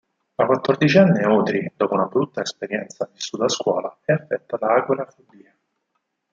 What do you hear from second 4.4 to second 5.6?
da agorafobia.